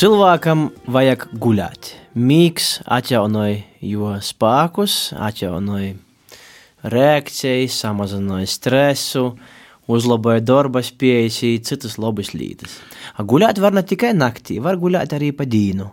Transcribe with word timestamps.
Cilvēkam 0.00 0.70
vajag 0.88 1.26
guļāt. 1.36 1.90
Mīgs 2.16 2.78
atjaunoja 2.88 3.58
jo 3.84 4.14
spēkus, 4.24 4.94
atjaunoja 5.12 5.90
reakcijas, 6.88 7.76
samazināja 7.82 8.48
stresu, 8.48 9.26
uzlaboja 9.92 10.40
darba 10.40 10.80
spējas, 10.80 11.42
citas 11.68 11.98
labas 12.00 12.32
lietas. 12.32 12.78
Guļāt 13.20 13.60
var 13.60 13.76
ne 13.76 13.84
tikai 13.84 14.14
naktī, 14.16 14.56
var 14.64 14.80
guļāt 14.80 15.12
arī 15.18 15.34
pa 15.36 15.44
dīnu. 15.44 15.90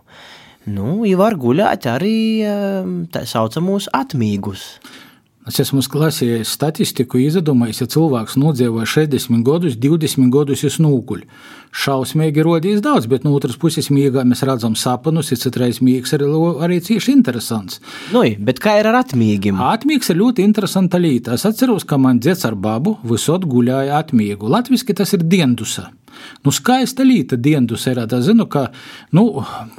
Nu, 0.72 0.94
var 1.20 1.36
guļāt 1.36 1.90
arī 1.92 2.16
tā 3.12 3.26
saucamos 3.28 3.90
atmīgus. 3.92 4.70
Es 5.48 5.56
esmu 5.62 5.80
lasījis 5.80 6.50
statistiku, 6.52 7.16
izdomājis, 7.24 7.80
ja 7.80 7.86
cilvēks 7.94 8.36
nodzīvo 8.36 8.82
60 8.84 9.44
gadus, 9.46 9.78
20 9.80 10.28
gadus 10.34 10.64
ir 10.68 10.74
nūkuļi. 10.84 11.24
Šausmīgi 11.72 12.44
rodīs 12.44 12.82
daudz, 12.84 13.08
bet 13.08 13.24
no 13.24 13.32
otras 13.36 13.56
puses 13.60 13.88
mīgā 13.92 14.26
mēs 14.28 14.44
redzam 14.44 14.76
sapnus, 14.76 15.32
ir 15.32 15.40
citreiz 15.40 15.80
mīgs 15.84 16.12
arī, 16.16 16.28
arī 16.64 16.80
cieši 16.84 17.14
interesants. 17.16 17.80
Nu, 18.12 18.26
bet 18.44 18.60
kā 18.64 18.76
ir 18.80 18.90
ar 18.90 19.00
atmīgiem? 19.00 19.60
Atmīgs 19.70 20.12
ir 20.12 20.20
ļoti 20.20 20.44
interesanta 20.44 21.00
lieta. 21.00 21.36
Es 21.38 21.48
atceros, 21.48 21.88
ka 21.88 21.96
man 22.00 22.20
dzets 22.20 22.44
ar 22.48 22.56
babu 22.56 22.98
visot 23.08 23.48
guļāja 23.48 24.02
atmīgu. 24.02 24.52
Latviski 24.52 24.96
tas 24.96 25.16
ir 25.16 25.24
diendusa. 25.24 25.88
Nu, 26.44 26.52
skaista 26.54 27.04
lieta, 27.06 27.36
dienas 27.36 27.86
ir. 27.90 28.00
Es 28.04 28.26
zinu, 28.26 28.46
ka 28.50 28.68
nu, 29.14 29.24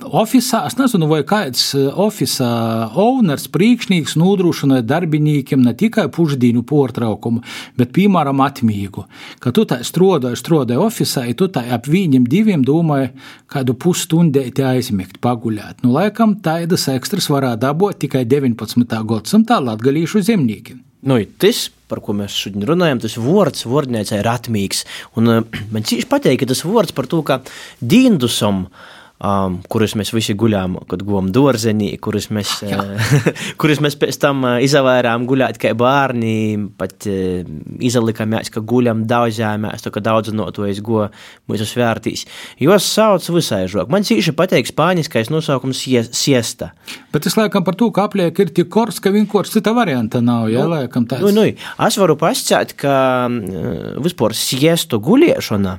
ofisā, 0.03 0.63
es 0.67 0.77
nezinu, 0.79 1.09
vai 1.11 1.21
kāds 1.27 1.71
eh, 1.77 1.87
oficiāls 1.89 2.97
owners, 2.99 3.47
priekšnieks 3.51 4.15
nodrošināja 4.19 4.85
darbiniekiem 4.87 5.63
ne 5.63 5.73
tikai 5.77 6.07
pušdīnu 6.13 6.63
portraukumu, 6.67 7.43
bet, 7.79 7.93
piemēram, 7.95 8.43
atmīgu. 8.45 9.05
Ka 9.43 9.53
tu 9.55 9.65
tā 9.69 9.79
strādāji, 9.85 10.39
strādāji 10.39 10.83
oficiālā, 10.83 11.29
ja 11.31 11.39
tu 11.39 11.49
tā 11.53 11.65
ap 11.75 11.89
viņiem 11.89 12.27
diviem 12.29 12.65
domāji, 12.65 13.13
kādu 13.49 13.75
pusstundēti 13.79 14.65
aizmigt, 14.65 15.19
paguļāt. 15.23 15.83
Nu, 15.85 15.93
laikam 15.95 16.37
tādas 16.43 16.87
ekstras 16.91 17.29
varētu 17.31 17.63
dabūt 17.65 18.03
tikai 18.05 18.25
19. 18.29 19.01
gadsimtā 19.09 19.59
latgalīšu 19.63 20.23
zemniekiem. 20.29 20.83
Nu, 21.09 21.19
tas, 21.39 21.69
par 21.89 22.03
ko 22.05 22.15
mēs 22.17 22.37
šodien 22.37 22.67
runājam, 22.69 23.01
tas 23.03 23.17
vārds, 23.21 23.65
vārdniecei 23.69 24.21
ir 24.21 24.29
atmīgs. 24.29 24.85
Un 25.19 25.33
man 25.49 25.89
cīši 25.89 26.09
patīk, 26.09 26.43
ka 26.43 26.51
tas 26.53 26.63
vārds 26.67 26.95
par 26.95 27.09
to, 27.09 27.23
ka 27.25 27.41
dīndusam 27.81 28.67
uh, 28.67 28.87
um, 29.19 29.59
kurus 29.71 29.95
mēs 29.99 30.11
visi 30.15 30.35
guļām, 30.39 30.77
kad 30.89 31.03
guvām 31.05 31.29
dārzenī, 31.35 31.91
kurus 32.01 32.29
mēs, 32.33 32.55
uh, 32.67 33.23
kurus 33.59 33.81
mēs 33.83 33.97
pēc 33.99 34.19
tam 34.21 34.45
uh, 34.45 34.57
izavērām 34.63 35.27
guļāt 35.29 35.59
kā 35.61 35.73
bērni, 35.77 36.69
pat 36.79 37.07
uh, 37.09 37.43
izalikāmies, 37.85 38.51
ka 38.53 38.63
guļam 38.63 39.05
daudzējāmies, 39.09 39.85
to, 39.85 39.93
ka 39.95 40.03
daudz 40.05 40.33
no 40.35 40.49
to 40.55 40.67
es 40.69 40.81
go 40.85 41.07
mūsu 41.49 41.67
svērtīs. 41.67 42.25
Jos 42.63 42.87
sauc 42.87 43.27
visai 43.35 43.65
žok. 43.71 43.91
Man 43.91 44.07
cīši 44.07 44.35
pateik 44.37 44.69
spāniskais 44.69 45.31
nosaukums 45.33 45.83
siesta. 46.15 46.71
Bet 47.13 47.27
es 47.29 47.37
laikam 47.39 47.65
par 47.67 47.77
to, 47.79 47.91
ka 47.95 48.07
apliek 48.09 48.39
ir 48.39 48.53
tik 48.55 48.71
kors, 48.73 49.01
ka 49.03 49.13
vienkārši 49.13 49.59
cita 49.59 49.73
varianta 49.75 50.23
nav, 50.23 50.47
ja, 50.53 50.63
nu, 50.65 50.75
laikam 50.77 51.07
tāds. 51.09 51.25
Nu, 51.25 51.33
nu, 51.35 51.47
es 51.87 51.99
varu 51.99 52.17
pasciēt, 52.19 52.75
ka 52.79 52.95
uh, 53.27 53.99
vispār 54.03 54.37
siestu 54.37 55.01
guļiešana 55.03 55.77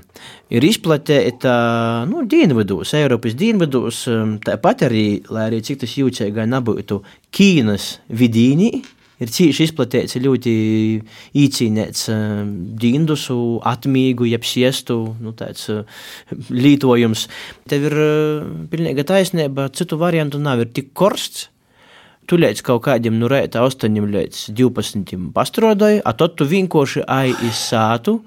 ir 0.50 0.66
izplatīta 0.66 1.54
nu, 2.10 2.24
dienvidos, 2.28 2.94
Eiropas 2.98 3.36
dienvidos. 3.38 4.04
Um, 4.10 4.38
tāpat 4.44 4.86
arī, 4.88 5.04
lai 5.30 5.48
arī 5.48 5.60
cik 5.64 5.84
tas 5.84 5.98
jūtīgai 5.98 6.48
nebūtu, 6.50 7.02
Ķīnas 7.34 7.92
vidīnī. 8.20 8.72
Ir 9.20 9.28
cīņš 9.28 9.58
izplatīts 9.66 10.16
ļoti 10.16 10.52
īcīnēts 11.36 12.06
um, 12.14 12.52
dindusu, 12.80 13.36
atmīgu, 13.68 14.30
jeb 14.30 14.46
siestu, 14.48 14.96
nu, 15.20 15.34
tāds 15.36 15.66
uh, 15.68 15.82
lītojums. 16.48 17.26
Tev 17.68 17.84
ir 17.90 17.96
uh, 18.00 18.52
pilnīga 18.72 19.04
taisnība, 19.12 19.68
citu 19.76 20.00
variantu 20.00 20.40
nav, 20.40 20.64
ir 20.64 20.72
tik 20.72 20.94
korsts, 20.96 21.50
tu 22.30 22.38
līdz 22.40 22.64
kaut 22.64 22.86
kādiem 22.86 23.18
no 23.18 23.26
nu, 23.26 23.30
rīta 23.32 23.60
8 23.66 24.00
līdz 24.14 24.46
12 24.56 25.28
pastrodai, 25.36 25.98
a 26.00 26.16
tad 26.16 26.38
tu 26.40 26.48
vienkārši 26.48 27.04
ai 27.04 27.34
izsātu 27.44 28.22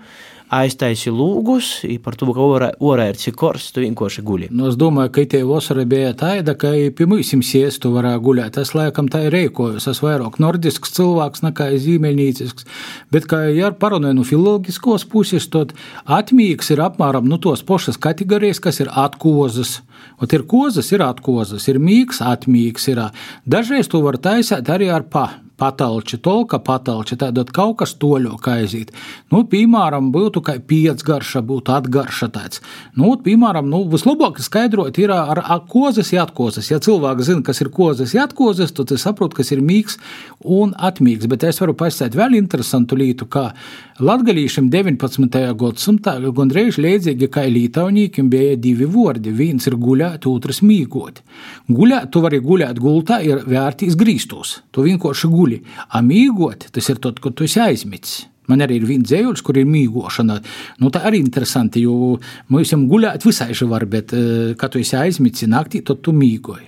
aiztaisi 0.53 1.11
lūgus, 1.13 1.69
par 2.03 2.17
to, 2.19 2.29
ka 2.35 2.43
ora, 2.43 2.69
ora 2.83 3.07
ir 3.11 3.17
cik 3.19 3.35
kors, 3.39 3.69
tu 3.73 3.83
vienkārši 3.83 4.23
guļi. 4.25 4.49
Nu, 4.53 4.67
es 4.71 4.77
domāju, 4.79 5.11
ka 5.15 5.25
tie 5.33 5.43
vasara 5.47 5.85
bija 5.89 6.13
tāda, 6.17 6.55
ka 6.59 6.71
pie 6.97 7.07
mūsim 7.09 7.43
siestu 7.45 7.93
varēja 7.95 8.21
guļēt. 8.23 8.59
Es 8.61 8.73
laikam 8.77 9.09
tā 9.11 9.25
ir 9.27 9.35
rēkojos, 9.35 9.87
es 9.91 10.01
vairāk 10.03 10.39
nordisks 10.43 10.93
cilvēks 10.97 11.45
nekā 11.45 11.69
zīmeļnīcisks, 11.83 12.67
bet, 13.13 13.27
kā 13.29 13.43
jau 13.49 13.73
parunāju 13.79 14.19
no 14.19 14.27
filologiskos 14.27 15.07
puses, 15.09 15.49
tad 15.53 15.73
atmīgs 16.05 16.73
ir 16.73 16.83
apmēram 16.85 17.27
nu, 17.29 17.39
tos 17.41 17.65
pašas 17.65 17.99
kategorijas, 18.01 18.61
kas 18.63 18.83
ir 18.83 18.91
atkozas. 18.93 19.79
Ot 20.21 20.33
ir 20.35 20.43
kozas, 20.49 20.91
ir 20.93 21.03
atkozas, 21.05 21.65
ir 21.71 21.79
mīgs, 21.81 22.21
atmīgs. 22.23 22.89
Ir. 22.91 23.05
Dažreiz 23.49 23.89
to 23.91 24.03
var 24.03 24.19
taisīt 24.21 24.69
arī 24.69 24.91
ar 24.93 25.07
pa 25.09 25.29
patalči, 25.59 26.17
tolka 26.23 26.59
patalči, 26.63 27.17
tādot 27.19 27.51
kaut 27.53 27.77
kas 27.81 27.93
toļok 28.01 28.47
aiziet. 28.55 28.91
Nu, 29.31 29.43
piemēram, 29.49 30.09
būtu 30.13 30.41
kā 30.45 30.57
piecgarša, 30.71 31.43
būtu 31.45 31.75
atgarša 31.75 32.29
tāds. 32.33 32.63
Nu, 32.97 33.13
piemēram, 33.25 33.69
nu, 33.69 33.83
vislabāk 33.91 34.41
skaidrot 34.43 34.97
ir 35.01 35.13
ar, 35.13 35.43
ar 35.43 35.63
kozes 35.69 36.13
jatkozes. 36.15 36.71
Ja 36.71 36.81
cilvēks 36.83 37.29
zina, 37.29 37.45
kas 37.45 37.61
ir 37.63 37.71
kozes 37.73 38.15
jatkozes, 38.17 38.73
tad 38.75 38.91
es 38.95 39.05
saprotu, 39.05 39.39
kas 39.39 39.53
ir 39.53 39.63
mīgs 39.63 39.99
un 40.43 40.73
atmīgs. 40.73 41.29
Bet 41.31 41.45
es 41.47 41.61
varu 41.61 41.77
pastāstīt 41.77 42.17
vēl 42.17 42.37
interesantu 42.39 42.99
lietu, 42.99 43.29
kā 43.29 43.51
latgalīšiem 44.01 44.71
19. 44.73 45.45
gadsimtā 45.61 46.15
gandrīz 46.33 46.81
līdzīgi 46.81 47.29
kā 47.29 47.45
lītaunīkiem 47.45 48.33
bija 48.33 48.57
divi 48.57 48.89
vārdi. 48.89 49.35
Viens 49.37 49.69
ir 49.69 49.77
guļāt, 49.77 50.25
otrs 50.25 50.63
mīgot. 50.65 51.21
Guļāt, 51.69 52.09
tu 52.09 52.25
vari 52.25 52.41
guļāt 52.41 52.81
gultā, 52.81 53.21
ir 53.21 53.45
vērtīs 53.45 53.99
grīstos. 53.99 54.57
Tu 54.73 54.89
vienkārši 54.89 55.29
guļ 55.29 55.43
guļi. 55.43 55.63
Amīgot, 55.99 56.69
tas 56.73 56.91
ir 56.91 57.01
tad, 57.03 57.19
kad 57.23 57.35
tu 57.35 57.47
esi 57.47 57.61
aizmidzis. 57.63 58.27
Man 58.51 58.63
arī 58.63 58.81
ir 58.81 58.87
viens 58.87 59.07
dzējols, 59.07 59.41
kur 59.45 59.57
ir 59.59 59.67
mīgošana. 59.69 60.37
Nu, 60.83 60.91
tā 60.91 61.05
arī 61.07 61.21
interesanti, 61.23 61.85
jo 61.85 62.17
mēs 62.51 62.67
esam 62.67 62.87
guļāt 62.91 63.23
visai 63.23 63.53
var, 63.69 63.85
bet, 63.87 64.11
eh, 64.13 64.53
kad 64.59 64.73
tu 64.73 64.79
esi 64.79 64.97
aizmidzis 64.99 65.47
naktī, 65.47 65.83
tad 65.85 66.01
tu 66.03 66.11
mīgoji. 66.11 66.67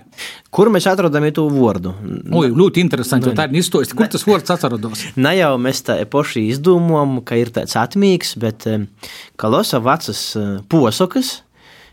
Kur 0.50 0.70
mēs 0.72 0.88
atrodam 0.88 1.26
to 1.34 1.50
vārdu? 1.52 1.92
Oi, 2.32 2.48
ļoti 2.56 2.80
interesanti, 2.80 3.28
jo 3.28 3.36
tā 3.36 3.50
ir 3.50 3.60
izstāsta. 3.60 3.96
Kur 3.96 4.08
tas 4.08 4.24
vārds 4.24 4.54
atrodas? 4.54 5.04
Ne 5.26 5.36
jau 5.36 5.58
mēs 5.60 5.84
tā 5.84 5.98
poši 6.08 6.48
izdomājam, 6.54 7.24
ka 7.26 7.36
ir 7.36 7.52
tāds 7.52 7.76
atmīgs, 7.76 8.38
bet 8.40 8.68
eh, 8.68 8.86
kalosa 9.36 9.82
vecas 9.84 10.36
eh, 10.36 10.62
posokas 10.70 11.42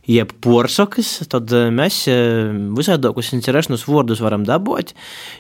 jeb 0.06 0.32
porsakas, 0.42 1.28
tad 1.30 1.50
mēs 1.70 2.08
visādākus 2.74 3.32
interesantus 3.36 3.86
vārdus 3.86 4.18
varam 4.18 4.42
dabūt. 4.42 4.94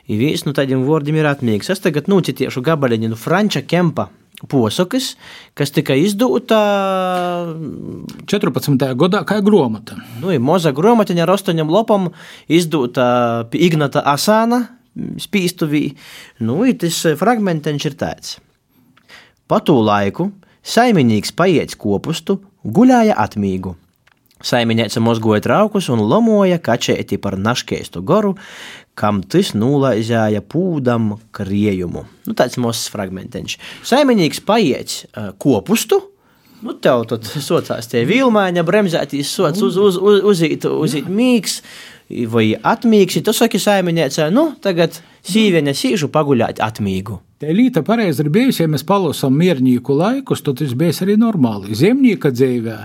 Ja 0.06 0.18
viens 0.20 0.44
no 0.46 0.54
tādiem 0.54 0.84
vārdiem 0.86 1.18
ir 1.18 1.26
atmīgs. 1.26 1.70
Es 1.74 1.82
tagad 1.82 2.06
nocitiešu 2.06 2.62
gabaliņu 2.62 3.10
no 3.10 3.18
Franča 3.18 3.64
Kempa. 3.66 4.08
Posakas, 4.50 5.12
kas 5.54 5.70
tika 5.70 5.94
izdota 5.94 6.58
14. 8.26 8.86
gadā, 8.98 9.22
kā 9.28 9.38
grāmata. 9.44 9.98
Nu, 10.18 10.32
ir 10.34 10.42
maza 10.42 10.72
grāmatiņa 10.74 11.22
ar 11.22 11.34
astoņiem 11.36 11.70
lopam, 11.70 12.10
izdota 12.50 13.46
Ignata 13.54 14.02
Asāna 14.02 14.64
spīstuvī. 15.22 15.84
Nu, 16.42 16.62
tas 16.78 17.04
fragmentiņš 17.20 17.86
ir 17.88 17.98
tāds. 18.00 18.38
Pa 19.46 19.60
tū 19.62 19.78
laiku 19.84 20.30
saimnieks 20.62 21.34
paiet 21.36 21.76
kopustu, 21.78 22.40
guļāja 22.64 23.16
atmīgu. 23.18 23.76
Saimiņēca 24.46 25.02
mozgoja 25.02 25.42
traukus 25.44 25.88
un 25.92 26.02
lomoja 26.06 26.58
kačēti 26.62 27.18
par 27.22 27.38
naškeistu 27.38 28.02
goru, 28.06 28.34
kam 28.98 29.22
tas 29.22 29.52
nulaizēja 29.56 30.42
pūdam 30.44 31.14
kriejumu. 31.34 32.04
Nu, 32.26 32.34
tāds 32.38 32.58
mazs 32.60 32.90
fragmentiņš. 32.92 33.58
Saimiņīgs 33.88 34.42
paiet 34.46 34.96
uh, 35.04 35.30
kopustu, 35.40 36.00
nu, 36.62 36.74
tev 36.74 37.06
tad 37.10 37.26
socās 37.26 37.88
tie 37.90 38.04
vilmaiņa, 38.08 38.66
bremzētīs 38.66 39.32
sots 39.32 39.62
uz, 39.64 39.78
uz, 39.80 39.98
uz, 39.98 40.20
uzīt, 40.34 40.66
uzīt 40.66 41.08
mīgs, 41.10 41.60
vai 42.30 42.52
atmīgs, 42.56 43.22
tu 43.24 43.34
saki 43.36 43.60
saimiņēca, 43.62 44.28
nu, 44.34 44.52
tagad 44.62 45.00
sīviene 45.22 45.74
sīžu 45.76 46.10
paguļāt 46.12 46.62
atmīgu. 46.62 47.20
Te 47.42 47.50
līta 47.50 47.80
pareizi 47.82 48.22
ir 48.22 48.28
bijusi, 48.30 48.60
ja 48.62 48.70
mēs 48.70 48.84
palasām 48.86 49.34
miernieku 49.34 49.96
laikus, 49.98 50.44
tad 50.46 50.60
tas 50.60 50.76
bija 50.78 50.94
arī 51.02 51.16
normāli. 51.18 51.74
Zemnieka 51.74 52.30
dzīvē, 52.30 52.76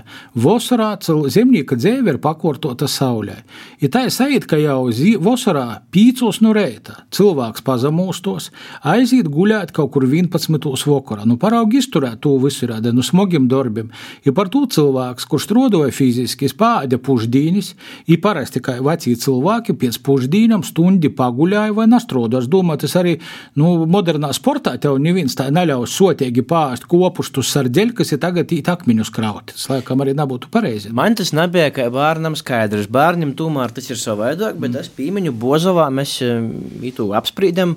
vasarā 0.42 0.88
zemnieka 1.30 1.76
dzīve 1.78 2.16
ir 2.16 2.18
pakortota 2.18 2.88
saulē. 2.90 3.36
Ja 3.78 3.86
tā 3.94 4.08
ir 4.08 4.10
sajūta, 4.10 4.48
ka 4.50 4.58
jau 4.58 4.88
vasarā 5.22 5.62
pīcos 5.94 6.40
no 6.42 6.50
reita 6.56 7.04
cilvēks 7.14 7.62
pazemostos, 7.62 8.48
aiziet 8.82 9.28
guļāt 9.30 9.70
kaut 9.76 9.92
kur 9.94 10.08
11. 10.08 10.58
vakarā. 10.90 11.22
Nu, 11.22 11.38
paraugi 11.38 11.78
izturēt 11.78 12.18
to 12.26 12.34
visu 12.42 12.66
rādi 12.66 12.90
no 12.90 13.06
smagiem 13.06 13.46
darbiem. 13.46 13.94
Ja 14.26 14.34
par 14.34 14.50
to 14.50 14.64
cilvēks, 14.66 15.28
kurš 15.30 15.46
strādāja 15.46 15.94
fiziski, 15.94 16.50
spāda 16.50 16.98
pušdīnis, 16.98 17.76
ir 18.10 18.18
parasti 18.26 18.58
kā 18.58 18.80
veci 18.82 19.14
cilvēki 19.14 19.78
pēc 19.78 20.02
pušdīnam 20.02 20.66
stundi 20.66 21.14
paguļāja 21.14 21.78
vai 21.78 21.86
nastrodāja 21.94 22.27
valodu. 22.28 22.44
Es 22.44 22.50
domāju, 22.50 22.82
tas 22.84 22.96
arī 22.96 23.14
nu, 23.56 23.86
modernā 23.86 24.30
sportā 24.36 24.76
tev 24.80 24.98
neviens 25.02 25.34
tā 25.38 25.48
neļaus 25.50 25.96
sotīgi 25.98 26.44
pārst 26.48 26.86
kopustus 26.88 27.54
ar 27.56 27.68
dzeļu, 27.68 27.94
kas 27.98 28.12
ir 28.12 28.20
tagad 28.22 28.52
īt 28.52 28.68
akmeņus 28.68 29.12
kraut. 29.14 29.52
Tas 29.52 29.68
laikam 29.70 30.00
arī 30.04 30.14
nebūtu 30.18 30.50
pareizi. 30.50 30.92
Man 30.92 31.16
tas 31.18 31.32
nebija 31.32 31.70
kā 31.74 31.88
bērnam 31.92 32.36
skaidrs. 32.38 32.88
Bērnam 32.88 33.34
tomēr 33.38 33.72
tas 33.74 33.88
ir 33.90 33.98
savādāk, 34.00 34.58
bet 34.58 34.72
mm. 34.72 34.80
es 34.80 34.92
pīmiņu 34.92 35.34
Bozovā 35.38 35.88
mēs 35.90 36.18
itu 36.82 37.10
apsprīdam. 37.16 37.76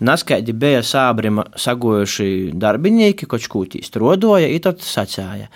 Naskaidri 0.00 0.54
bija 0.56 0.80
sābrima 0.86 1.44
sagojuši 1.60 2.54
darbinieki, 2.56 3.28
koč 3.28 3.50
kūtīs 3.52 3.92
trodoja, 3.92 4.48
itot 4.48 4.80
sacāja. 4.80 5.50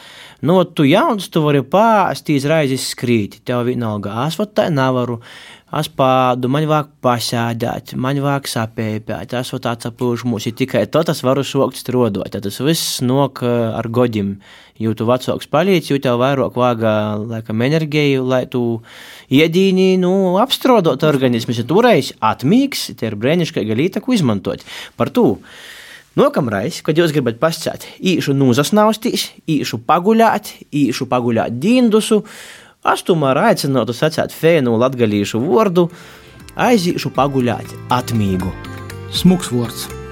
No 0.45 0.59
nu, 0.59 0.65
tu 0.69 0.85
jauns, 0.85 1.31
tu 1.33 1.41
vari 1.41 1.63
pārstīt 1.65 2.45
raizes 2.51 2.91
skrīt, 2.93 3.39
tev 3.49 3.63
vienalga, 3.65 4.13
asfot 4.27 4.53
tā 4.53 4.67
nevaru, 4.69 5.23
es 5.81 5.89
pādu, 5.91 6.49
man 6.53 6.67
vajag 6.71 6.91
pasēdēt, 7.05 7.95
man 8.01 8.19
vajag 8.23 8.51
sapēpēt, 8.51 9.33
es 9.35 9.49
esmu 9.49 9.61
tāds 9.65 9.89
aplūžmus, 9.89 10.47
ir 10.49 10.55
tikai 10.59 10.85
to 10.93 11.03
tas 11.07 11.23
varu 11.27 11.45
sokt 11.47 11.81
strodot, 11.81 12.29
tad 12.31 12.47
tas 12.47 12.61
viss 12.63 13.01
nok 13.05 13.43
eh, 13.43 13.53
ar 13.81 13.89
godim, 13.89 14.37
jo 14.81 14.95
tu 14.99 15.07
vecāks 15.09 15.51
palīdz, 15.51 15.93
jo 15.93 16.01
tev 16.03 16.21
vairāk 16.23 16.59
vajag, 16.59 16.87
laikam, 17.31 17.67
enerģiju, 17.69 18.25
lai 18.31 18.45
tu 18.51 18.65
iedīni, 19.33 19.95
nu, 20.03 20.15
apstrodot 20.43 21.07
organismu, 21.07 21.57
ja 21.57 21.67
tureiz 21.69 22.13
atmīgs, 22.23 22.91
tie 22.99 23.11
ir 23.11 23.19
brēniškai 23.21 23.67
galītaku 23.71 24.19
izmantot. 24.19 24.67
Par 24.99 25.15
to. 25.15 25.33
Nākamreiz, 26.15 26.77
kad 26.87 26.95
jūs 26.95 27.11
gribat 27.11 27.41
pasakāt, 27.43 27.89
īšu 27.99 28.37
nūzasnaustīs, 28.39 29.33
īšu 29.51 29.81
paguļāt, 29.83 30.53
īšu 30.71 31.09
paguļāt 31.11 31.57
dindusu, 31.59 32.21
Es 32.93 33.01
tomēr 33.09 33.41
aicinātu 33.41 33.97
sacīt 33.97 34.35
fēnu 34.37 34.77
latgalīšu 34.83 35.41
vārdu, 35.47 35.89
aizīšu 36.61 37.15
paguļāt 37.17 37.77
atmīgu. 37.97 38.53
Smuks 39.15 39.53
vārds. 39.55 40.04